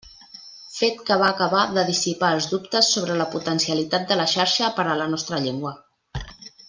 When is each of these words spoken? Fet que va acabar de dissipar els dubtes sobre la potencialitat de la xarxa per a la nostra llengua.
Fet 0.75 1.03
que 1.09 1.17
va 1.23 1.27
acabar 1.33 1.65
de 1.75 1.83
dissipar 1.89 2.31
els 2.37 2.47
dubtes 2.53 2.89
sobre 2.95 3.19
la 3.21 3.29
potencialitat 3.37 4.09
de 4.13 4.19
la 4.23 4.27
xarxa 4.33 4.71
per 4.81 4.87
a 4.87 4.97
la 5.03 5.09
nostra 5.13 5.43
llengua. 5.47 5.77